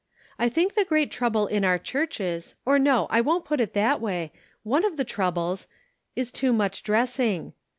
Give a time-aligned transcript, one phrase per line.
[0.39, 4.01] I think the great trouble in our churches, or no, I won't put it that
[4.01, 4.31] way,
[4.63, 5.67] one of the troubles,
[6.15, 7.53] is too much dressing.